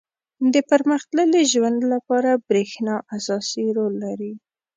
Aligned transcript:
•د 0.53 0.55
پرمختللي 0.69 1.43
ژوند 1.53 1.79
لپاره 1.93 2.31
برېښنا 2.47 2.95
اساسي 3.15 3.65
رول 3.77 3.93
لري. 4.05 4.33